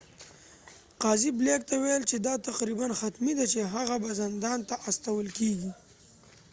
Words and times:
قاضي 1.01 1.29
بلیک 1.39 1.61
ته 1.69 1.73
وویل 1.77 2.03
چې 2.11 2.17
دا 2.27 2.33
تقریباً 2.49 2.87
حتمي 3.01 3.33
ده 3.39 3.45
چې 3.53 3.59
هغه 3.73 3.95
به 4.03 4.09
زندان 4.21 4.59
ته 4.69 4.75
استول 4.89 5.27
کیږي 5.37 5.71